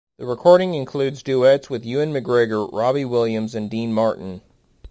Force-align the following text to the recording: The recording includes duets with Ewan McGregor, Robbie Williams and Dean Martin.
The 0.17 0.25
recording 0.25 0.73
includes 0.73 1.21
duets 1.21 1.69
with 1.69 1.85
Ewan 1.85 2.11
McGregor, 2.11 2.67
Robbie 2.73 3.05
Williams 3.05 3.53
and 3.53 3.69
Dean 3.69 3.93
Martin. 3.93 4.41